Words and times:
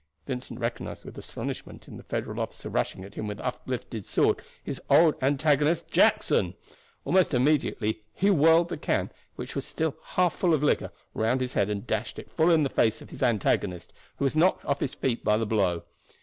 Vincent 0.25 0.59
recognized 0.59 1.05
with 1.05 1.15
astonishment 1.15 1.87
in 1.87 1.95
the 1.95 2.01
Federal 2.01 2.39
officer 2.39 2.69
rushing 2.69 3.03
at 3.03 3.13
him 3.13 3.27
with 3.27 3.39
uplifted 3.41 4.03
sword 4.03 4.41
his 4.63 4.81
old 4.89 5.13
antagonist, 5.21 5.87
Jackson. 5.91 6.55
Almost 7.05 7.35
instinctively 7.35 8.01
he 8.11 8.31
whirled 8.31 8.69
the 8.69 8.77
can, 8.77 9.11
which 9.35 9.53
was 9.55 9.63
still 9.63 9.95
half 10.15 10.33
full 10.35 10.55
of 10.55 10.63
liquor, 10.63 10.91
round 11.13 11.39
his 11.39 11.53
head 11.53 11.69
and 11.69 11.85
dashed 11.85 12.17
it 12.17 12.31
full 12.31 12.49
in 12.49 12.63
the 12.63 12.69
face 12.71 12.99
of 13.03 13.11
his 13.11 13.21
antagonist, 13.21 13.93
who 14.17 14.25
was 14.25 14.35
knocked 14.35 14.65
off 14.65 14.79
his 14.79 14.95
feet 14.95 15.23
by 15.23 15.37
the 15.37 15.45
blow. 15.45 15.83